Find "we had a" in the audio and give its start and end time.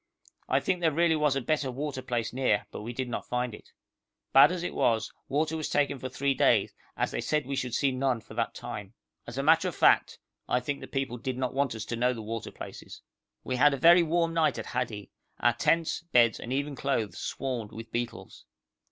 13.43-13.77